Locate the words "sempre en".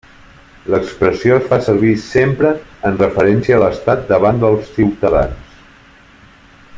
2.05-2.97